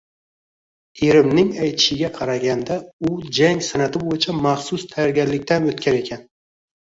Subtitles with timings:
[1.07, 2.77] Erimning aytishiga qaraganda,
[3.09, 6.27] u jang san`ati bo`yicha maxsus tayyorgarlikdan o`tgan ekan